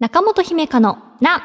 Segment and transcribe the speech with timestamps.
[0.00, 1.42] 中本姫香のな。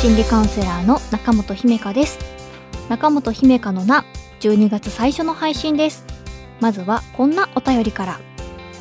[0.00, 2.18] 心理カウンセラーの中本姫香です。
[2.88, 4.04] 中本姫香のな、
[4.40, 6.04] 12月最初の配信です。
[6.58, 8.18] まずはこんなお便りから。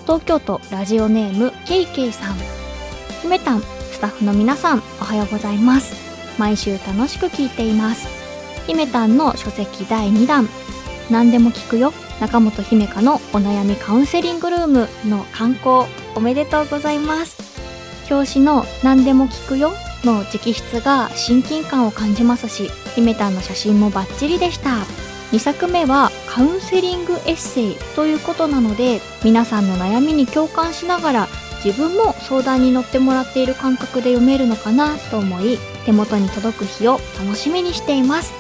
[0.08, 2.36] 東京都ラジオネームケイケイさん。
[3.22, 6.09] 姫たん、スタッフの皆さん、おはようございます。
[6.40, 8.08] 毎週楽しく聞いています。
[8.66, 10.50] 姫たんの書籍第2弾、
[11.12, 17.38] 何でも聞くよ、中本姫香のお悩みカウンセリングルームの観光、おめでとうございます。
[18.10, 19.72] 表紙の何でも聞くよ
[20.04, 24.70] の直筆が親近感を感じますし、姫たんの写真もバッチリでした。
[25.32, 31.28] 2作目はカウンセリングエッセイということなので、皆さんの悩みに共感しながら
[31.64, 38.32] 自分も相談に乗ってもらっている感覚で読めるのかなと思い手元に届く日を楽しみにしています。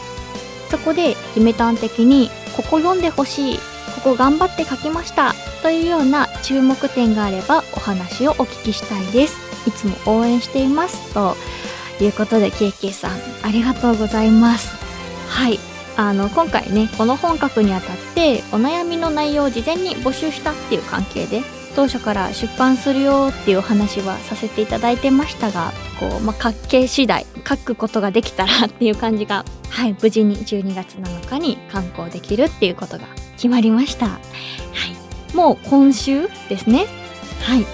[0.69, 3.57] そこで姫たん的にここ読んでほしい
[3.95, 5.33] ここ頑張って書きました
[5.63, 9.39] というような注目点があればお話をお聞きしたいです。
[9.67, 11.35] いつも応援していますと
[11.99, 14.77] いうことでケイケイさんありがとうございます。
[15.27, 15.57] はい。
[15.97, 21.41] あの今回ねこの本格にあたってお悩みの内容を事前に募集したっていう関係で
[21.75, 34.07] 当初から出版するよっていうお話はさせていただいてましたがこう、まあ、書け次第書くことができたらっていう感じがはい無事に12月7日に刊行できるっていうことが決まりました。
[34.07, 34.19] は
[35.31, 35.35] い。
[35.35, 36.85] もう今週ですね。
[37.41, 37.65] はい。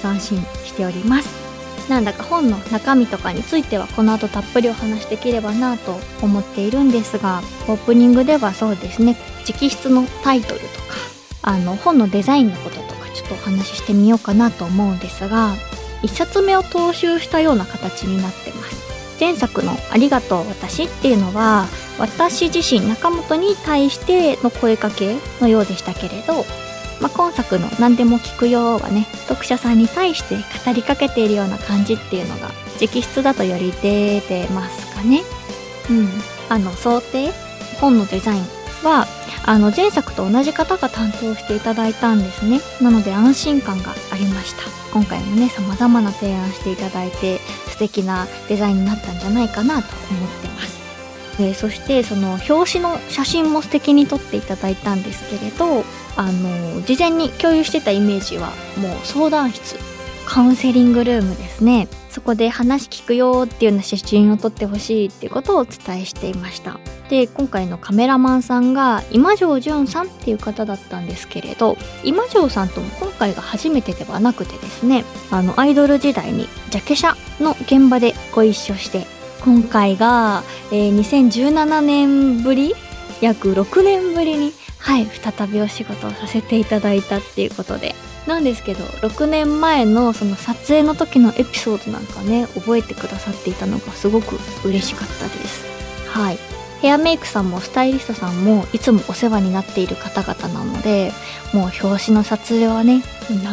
[0.00, 1.42] 斬新しております。
[1.90, 9.16] なんだか本の中身とかについてはこの後たっぷりお話しできればなと思っているんですがオープニングではそうですね。
[9.48, 10.94] 直筆のタイトルとか
[11.42, 15.54] あの本のデザインのこととかちょっとお話ししてみようかなと思うんですが
[16.02, 18.82] 1冊目を踏襲したような形になってます。
[19.20, 21.66] 前作の「ありがとう私」っていうのは
[21.98, 26.44] 私自身中本に対しての声かけのようでしたけれど、
[27.00, 30.36] まあ、今作の「何でも聞くよ」はね読者さんに対して
[30.66, 35.22] 語りかけているような感じっていうのが直筆だとより出てますかね。
[35.88, 36.10] うん。
[36.48, 37.32] あの想定？
[37.80, 39.06] 本のデザインは
[39.44, 42.60] あの前作と同じ方が担当していただいたんですね。
[42.80, 44.62] なので安心感がありました。
[44.92, 47.38] 今回もね様々な提案していただいて
[47.68, 50.82] 素敵なデザインになったんじゃないかなと思ってます。
[51.38, 55.82] でそしてその表紙の写真も素敵に撮っていただいたんですけれど
[56.14, 59.76] あの事前に共有してたイメージはもう相談室
[60.26, 61.88] カウンセリングルームですね。
[62.10, 66.78] そこで話聞くよっていうような写真を撮ってほしいっていうことをお伝えしていました。
[67.12, 79.06] で今回のカメラマンさんが今城淳さんっていう方だったんですけれど今城さんとも今回が初めてではなくてですねあのアイドル時代にジャケ写の現場でご一緒して
[79.44, 82.74] 今回が、えー2017年ぶり
[83.20, 87.94] 約6年ぶりにはい再びお仕事をさせていただいたっていうことで
[88.26, 95.64] なんですけど6年前のその撮影の時のエピソードなんかね覚えてくださっていたのがすごく嬉しかったです。
[96.08, 96.38] はい。
[96.82, 101.12] ヘアメイクさんもスタイリストさんもいつもお世話になっている方々なので
[101.54, 103.04] もう表紙の撮影はね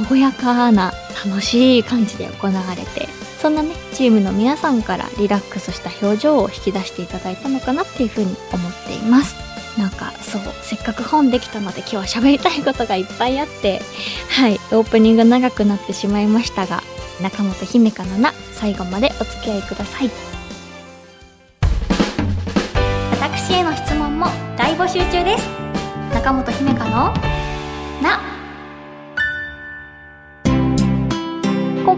[0.09, 0.93] 和やかな
[1.23, 3.07] 楽しい感じで行われて
[3.39, 9.48] そんなねチームの皆さんからリラックスした表情を引き出していただいたのかなっていうふうに思っています。
[9.79, 13.79] なんかそうせっかく本できたので今日は喋りたいことがいっぱいあって
[14.29, 16.83] はいオープニング長くなってしまいましたが
[17.21, 20.09] 中本姫香のな最後までお付き合いください。
[23.11, 25.47] 私への質問も大募集中です。
[26.13, 27.13] 中本姫香の
[28.01, 28.28] な。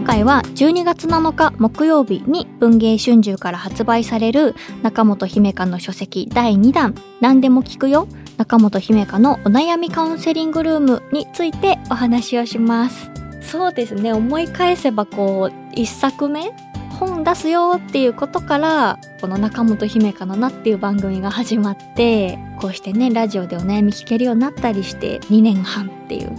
[0.02, 6.96] 今回は12月7日木曜日に文芸春秋から発売される中本姫香の書籍第2弾。
[7.20, 8.08] 何でも聞くよ。
[8.36, 13.12] 中本姫香のお悩みカウンセリングルームについてお話をします。
[13.42, 14.12] そうですね。
[14.12, 16.52] 思い返せばこう1作目
[16.98, 26.22] 本出すよっていうことからこの中本姫香のなっていう番組が始まってこうしてねラジオでお悩み聞けるようになったりして2年半っていう。
[26.22, 26.32] いや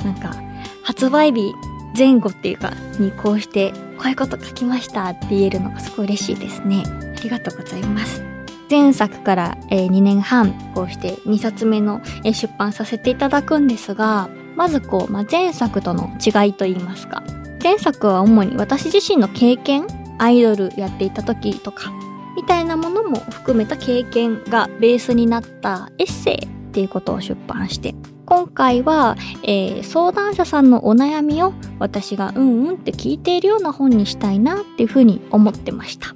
[0.00, 0.36] ーなんか
[0.82, 1.50] 発売日
[1.96, 6.82] 前後っていうかにこうしてこういうこと書きましたって言えるのがすごい嬉しいですね。
[6.86, 8.22] ありがとうございます。
[8.70, 17.22] 前作から、え2年半こうして2冊目の、え出版させていただくんですがまずこう、まあ、前作との違いといいますか。
[17.62, 19.86] 前作は主に私自身の経験
[20.18, 21.92] アイドルやっていた時とか
[22.36, 27.94] みたいなものも含めた経験がベースになったエッセイっていうことを出版して
[28.26, 36.14] 今回は、えー相談者さんのお悩みを私がうんうんって聞いているような本にしたいなっていうふうに思ってました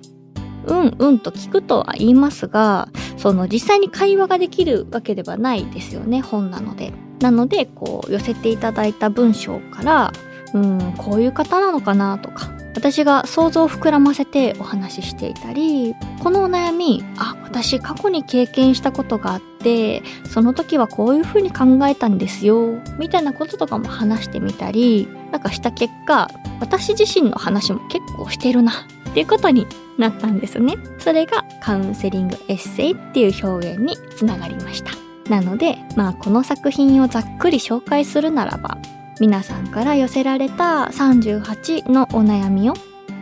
[0.69, 6.93] うんうんと聞くとは言いますが、その実際に会話ができるわけではないですよね、本なので。
[7.21, 10.13] なので、こう寄せていただいた文章から、
[10.55, 26.31] うん、こういう方なのかなとか、私が想像を膨らませてお話ししていたり、このお悩み、あ、私過去に経験したことがあって、その時はこういう風に考えたんですよ、みたいなこととかも話してみたり、なんかした結果、
[26.61, 28.73] 私自身の話も結構してるな、
[29.11, 29.67] っていうことに
[29.97, 30.77] なったんですね。
[30.99, 34.93] それがカウンセリングエッセイっていう表現につながりました。
[35.29, 38.79] なので、まあこの作品をざっくり紹介するならば、
[39.21, 42.75] 皆さんから寄せられた38のお悩みを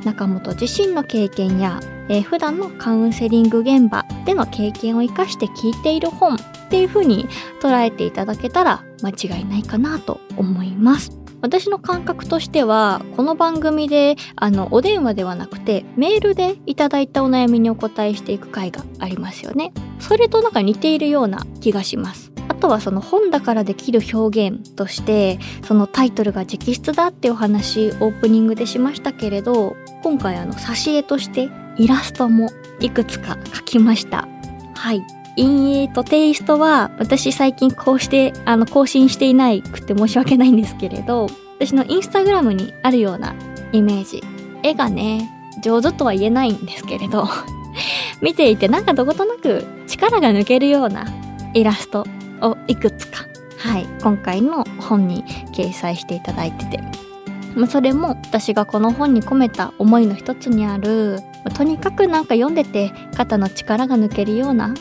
[0.05, 6.39] 中本自身の経験や、えー、普段のカウンセリング現場での経験を生かして聞いている本っ
[6.69, 7.27] ていう風に
[7.61, 11.26] 捉えていただけたら間違いないかなと思います。
[11.47, 19.73] 私の感覚としては、この番組で、あの、お電話ではなくて、メールでいただいたお悩みにお答えしていく回がありますよね。
[20.01, 22.33] それとなんか似ているような気がします。
[22.49, 34.29] あとはその本だからできる表現としてそのタイトルが直筆だってお話オープニングでしましたけれど今回あの挿絵としてイラストもいくつか描きました
[34.77, 35.03] はい
[35.37, 41.29] 陰影とテイストは私最近こうしてあの更新していないくて申し訳ないんですけれど
[41.59, 43.35] 私のインスタグラムにあるような
[43.73, 44.23] イメージ。
[44.63, 45.31] 絵がね
[45.63, 47.29] 上手とは言えないんですけれど
[48.21, 51.07] 見ていてなんかどことなく力が抜けるような
[51.55, 52.07] イラスト
[52.41, 53.27] をいくつか、
[53.59, 56.81] はい、今回の本に掲載していただいてて、
[57.69, 61.21] それも私がこの本に込めた思いの一つにある、
[61.55, 64.75] とにかくなんか読んでて肩の力が抜けるような、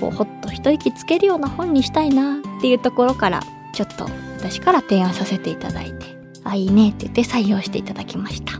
[0.00, 3.42] こうほっと一息つけるような本にしたいなっていうところから、
[3.74, 4.06] ちょっと
[4.38, 6.06] 私から提案させていただいて、
[6.42, 8.54] あ、いいねって言って採用していただきました。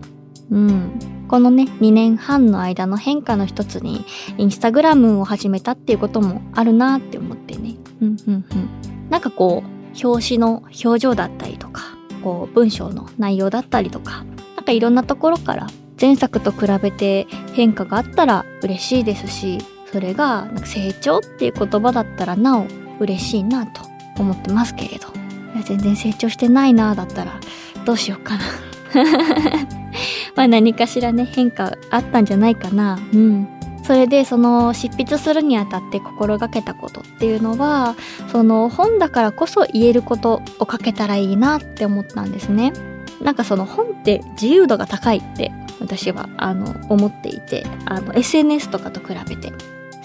[0.51, 1.27] うん。
[1.29, 4.05] このね、2年半の間の変化の一つに、
[4.37, 7.77] インスタグラムを始めたっていうこともあるなって思ってね。
[8.03, 8.45] うんうんうん。
[9.11, 11.83] なんかこう、表紙の表情だったりとか、
[12.23, 14.25] こう、文章の内容だったりとか、
[14.57, 15.69] なんかいろんなところから
[16.01, 19.59] 前作と比べて変化があったら嬉しいですし、
[19.93, 22.67] それがなんか成長っていう言葉だったらなお
[23.01, 23.83] 嬉しいなと
[24.19, 25.21] 思ってますけれど。
[25.65, 27.41] 全然成長してないなだったら
[27.85, 28.45] どうしようかな。
[30.37, 32.99] まあ何かしらね変化あったんじゃないかな。
[33.13, 33.49] うん。
[33.83, 37.97] それでその執筆するにあたって心がけたことっていうのは
[38.31, 42.73] その本だからこそ言えることを書けたらいいなって思ったんですね。
[43.21, 45.51] なんかその本って自由度が高いって
[45.81, 49.53] 私はあの思っていてあの SNS とかと比べて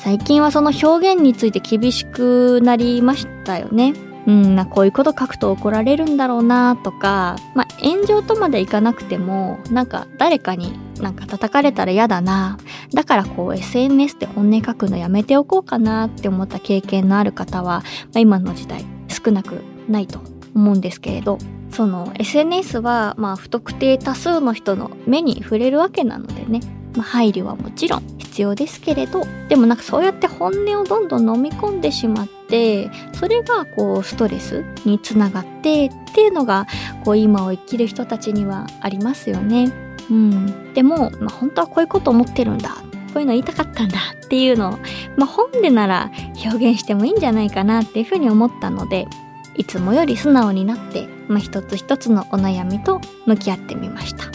[0.06, 3.96] 最近はその表現について厳しくなりましたよね。
[4.28, 12.60] うん、なこういうこと書くと怒られるんだろうなとか、まあ、炎上とまでいかなくても、なんか誰かになんか叩かれたら嫌だな。
[12.94, 17.84] だからこう SNS で本音書くのやめておこうかなって思った経験のある方は、ま
[18.18, 20.19] あ、今の時代少なくないと
[20.54, 21.40] 思うんですけれど、
[21.72, 26.60] その SNS はまあ不特定多数の人の目に触れるわけなのでね、
[26.96, 36.68] まあ、配慮はもちろん必要ですけれどでもなんかそうやって本音をどんどん飲み込んでしまってそれがこうストレスにつながってっていうのが
[37.06, 39.72] こう今を生きる人たちにはありますよね。
[40.12, 42.76] うん、でも、まあ、本当はこういうこと思ってるんだこ
[43.16, 44.80] ういうの言いたかったんだっていうのを、
[45.16, 46.12] まあ、本でなら
[46.44, 49.08] 表現してもいいんじゃないかなっていうふうに思ったので
[49.56, 54.25] いつもより素直になって、まあ、一つ一つのお悩みと向き合ってみました。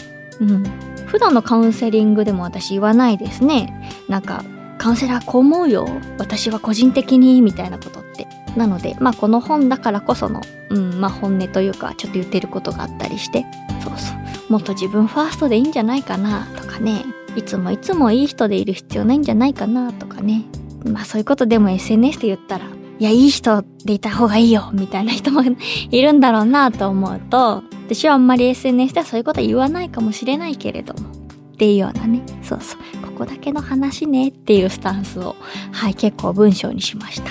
[0.41, 3.73] うん普段のカウンセリングでも私言わないですね。
[4.11, 4.43] なんか、
[4.77, 5.87] カウンセラーこう思うよ。
[6.17, 8.27] 私は個人的に、みたいなことって。
[8.57, 13.45] なので、まあこの本だからこその、うん、まあ本音というか、ちょっと言ってることがあったりして、
[13.81, 14.13] そうそ
[14.49, 14.51] う。
[14.51, 17.05] もっと自分ファーストでいいんじゃないかな、とかね。
[17.37, 20.43] いつもいつもいい人でいる必要ないんじゃないかな、とかね。
[20.83, 22.65] まあそういうことでも SNS で言ったら、
[22.99, 25.41] いや、いい人でいた方がいいよ、みたいな人も
[25.89, 31.20] いるんだろうなと思うと、私はあんまり SNS ではそういうことは言わないかもしれないけれども、
[31.61, 35.35] っていうようなね、そうそう、ここだけの話ねっていうスタンスを、
[35.71, 37.29] はい、結構文章にしました。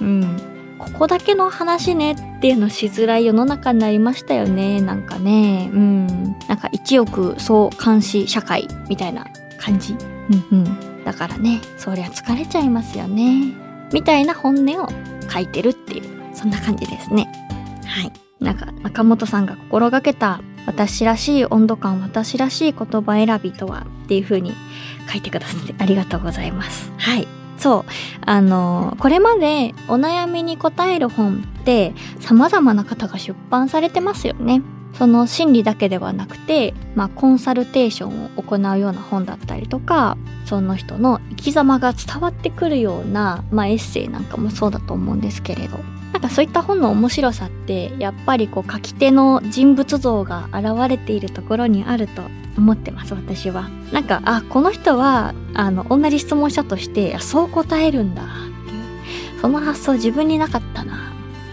[0.00, 0.36] うん。
[0.78, 4.80] ここだけの話ねっていうのしづらい世の中になりましたよね。
[4.80, 6.06] なんかね、うん。
[6.48, 9.26] なんか一億総監視社会みたいな
[9.60, 9.94] 感じ。
[10.50, 11.04] うんうん。
[11.04, 13.52] だからね、そりゃ疲れちゃいますよね。
[13.92, 14.88] みたいな本音を
[15.30, 17.28] 書いてるっていう、そんな感じですね。
[17.84, 18.12] はい。
[18.42, 24.52] なんか中本さんが心がけた私らしい温度感、私らしい言葉選びとはっていう風に
[25.10, 26.92] 書いてくださってありがとうございます。
[26.98, 27.26] はい。
[27.56, 27.90] そう。
[28.26, 34.60] あのこれまでお悩みに答える本って様々な方が出版されてますよね。
[34.94, 45.78] その心理だけではなくて、まあ、コンサルテーションを行うような本だったりとかその人の生き様が伝わってくるような、まあ、エッセイなんかもそうだと思うんですけれど。
[46.12, 52.22] なんかそういった本の面白さってやっぱりこう書き手の人物像が現れているところにあると
[52.56, 53.68] 思ってます私は。
[53.92, 59.40] なんかあこの人はあの同じ質問者としてそう答えるんだっていう。
[59.40, 61.07] その発想自分になかったな。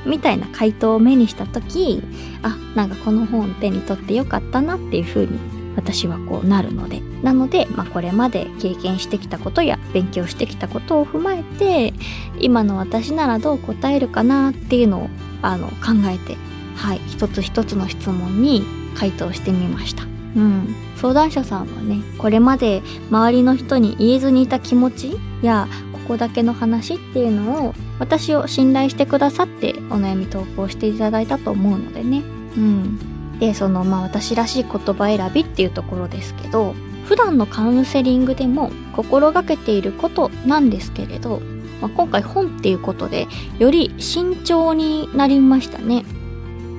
[0.05, 2.01] みたいな回答を目にした時
[2.41, 5.39] あなんかこの本手に取ってよかったなっていう風に
[5.75, 11.93] 私はこうなるのでなので、まあ、これまで経験してきたことや勉強してきたことを踏まえて
[12.39, 15.09] 今の私ならどう答えるかなっていうのを
[15.41, 16.37] あの考えて
[16.75, 18.63] はい一つ一つの質問に
[18.95, 20.03] 回答してみました。
[20.03, 32.23] うん、相談者さんはねこれまで周りの人に言えずにいた気持ちやここだけの話っていうのを私を信頼してくださってお悩み投稿していただいたと思うのでね。
[32.57, 33.39] うん。
[33.39, 36.73] で、そのまあ私らしい言葉選びっていうところですけど、
[37.05, 41.41] 普段のカウンセリングでも心がけていることなんですけれど、
[41.81, 43.27] まあ、今回本っていうことで
[43.59, 46.03] より慎重になりましたね。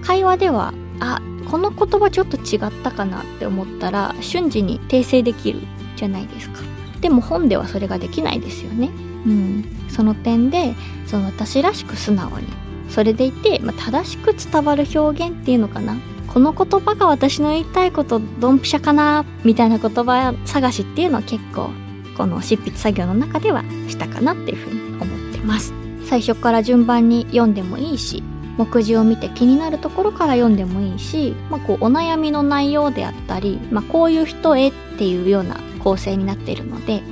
[0.03, 1.21] 会話では、あ、
[1.51, 5.61] この言葉ちょっと違ったかなって思ったら瞬時に訂正できる
[5.97, 6.61] じゃないですか。
[7.01, 8.91] でも本ではそれができないですよね。
[9.27, 9.77] うん。
[9.89, 10.75] その点で
[11.07, 12.47] その私らしく素直に
[12.89, 15.97] それでいて、まあ、正しく伝わる表現っていうのかな
[16.29, 21.71] この言葉が私の言いたいことドンピシャかなみたいな言葉探しっていうのは結構
[22.17, 25.73] この執筆作業の中ではしたかなっていうふうに思ってます
[26.09, 28.23] 最初から順番に読んでもいいし
[28.59, 37.03] 目次を見て気になるところから読んでもいいし、まあ、こうお悩みの内容であったり、まあ、こういう人へっていうような構成になっているので、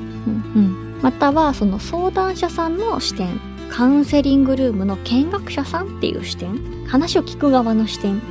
[1.05, 8.23] またはその相談者さんの視点カウンセリングルームの見学者さんっていう視点話を聞く側の視点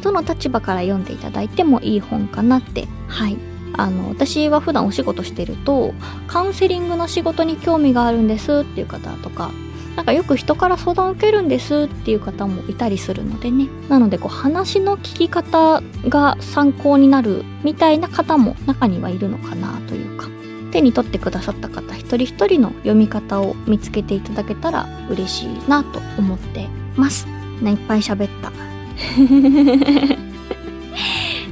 [0.00, 2.88] どの立場から読んでいただいてもいい本かなって。
[3.06, 3.36] はい。
[3.74, 5.92] あの私は普段お仕事してると
[6.26, 9.52] カウンセリングの仕事に興味があるんですっていう方とか
[9.94, 13.68] なんかよく人から相談を受けるんですっていう方もいたりするのでね。
[13.90, 20.39] なのでこう話の聞き方が参考になるみたいな方も中にはいるのかなというか。
[20.70, 27.26] 手に取ってくださった方一人一人の読み方を見つけていただけたら嬉しいなと思ってます。
[27.60, 28.52] ね、いっぱい喋った。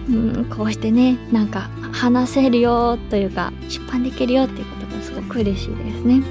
[0.08, 6.22] うん、こうしてね、なんか話せるよというか出版できるよっていうことがすごく嬉しいですね。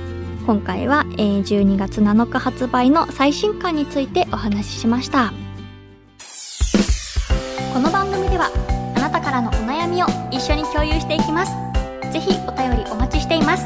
[0.45, 5.33] 今回は、えー、12月7日発売の最新刊についてお話ししました。
[7.73, 8.49] この番組では
[8.95, 11.51] あなたからのお悩みを一緒に共有していきます。
[12.11, 13.65] ぜひ便りお待ちしています。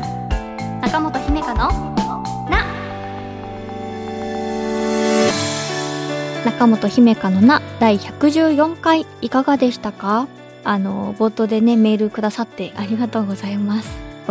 [0.82, 1.70] 中本姫香の
[2.50, 2.66] な。
[6.46, 10.28] 中本姫香のな第114回いかがでしたか？
[10.64, 13.90] あの冒頭でねメールくださってありがとうございます。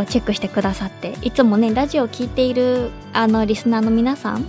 [0.08, 4.46] チェックしてくださっていつもねラジオを聴いているあのリスナーの皆さん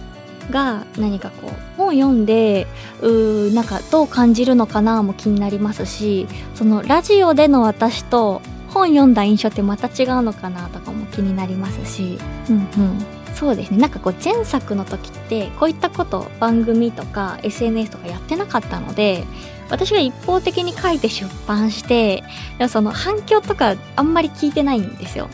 [0.50, 2.68] が何かこう本読んで
[3.02, 8.42] うーなんかどう感じるのかなも気になりますしそのラジオでの私と
[8.74, 12.18] 本読んだ印象ってまた違うのかなとかも気になりますし、
[12.50, 13.06] うんうん。
[13.36, 13.78] そうですね。
[13.78, 19.24] なんかこう前作の時ってこういったこと番組とか SNS とかやってなかったので、
[19.70, 22.24] 私が一方的に書いて出版して、
[22.58, 25.30] でもその反響とかあんまり聞いてないんですよ。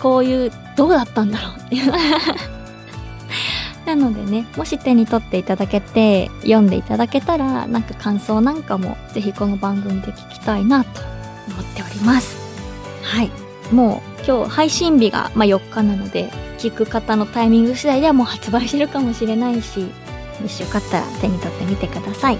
[0.00, 1.92] こういう、どうだったんだろうっていう。
[3.86, 11.02] なのでね、もし手に取っていただけて、読んでいただけたら、なんか感想なんかもぜひこの番組で聞きたいなと
[11.48, 12.43] 思っております。
[13.04, 13.30] はい。
[13.72, 19.86] もう今日配信日が、まあ、4日なので聞く方のタイミング次第ではもう発売してるかもしれないし
[20.40, 22.38] もしよかったら手に取ってみてください、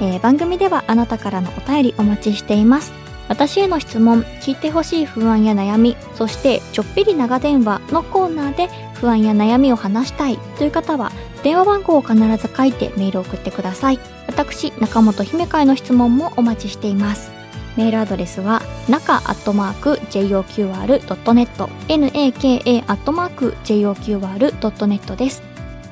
[0.00, 2.92] えー、番組ではあなたからのお便りお待ちしています。
[3.26, 11.10] 私への質問聞いてほしい不安や悩みそしてちょっぴり長電話のコーナーで不安や悩みを話したいという方は
[11.42, 13.98] 電話番号を必ず書いてメールを送ってください。
[14.26, 17.33] 私中本姫会の質問もお待ちしています。
[17.76, 21.48] メールアドレスは中アットマーク JOQR.net
[21.88, 25.42] naka アットマーク JOQR.net です。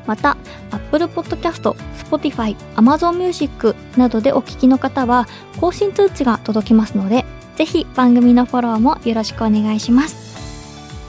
[0.07, 0.37] また、
[0.71, 1.77] Apple Podcast、
[2.11, 5.29] Spotify、Amazon Music などでお聞きの方は
[5.61, 7.25] 更新通知が届きますので、
[7.57, 10.17] ぜひ番組のフォローもよろしくお願いします。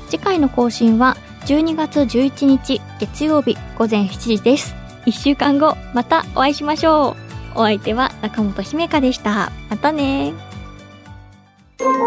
[0.09, 4.75] 次回の更新は12月11日月曜日午前7時です。
[5.05, 7.15] 1週間後、またお会いしましょ
[7.55, 7.59] う。
[7.59, 9.51] お相手は中本姫香でした。
[9.69, 10.33] またね
[11.85, 11.99] 今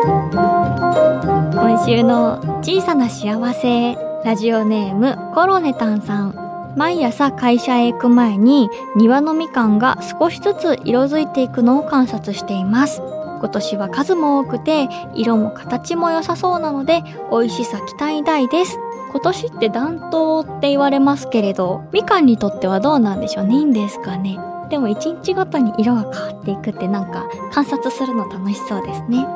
[1.85, 6.73] 週の小さな幸せラジオネームコロネタンさん。
[6.77, 13.03] 毎朝会社へ行く前に庭のみかんが少しずつ色づいていくのを観察しています。
[13.41, 18.79] 今年は数も多くて色も形も良さそうなので美味しさ期待大です。
[19.11, 23.47] 今年って暖冬って言われますけれどみかんにとってはどうなんでしょう？
[23.47, 24.39] ねいいんですかね？
[24.71, 29.27] でも一日ごとに色が変わっていくってなんか観察するの楽しそうですね。